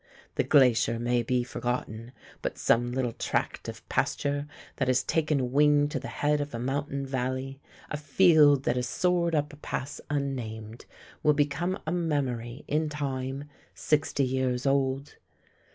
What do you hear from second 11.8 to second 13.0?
a memory, in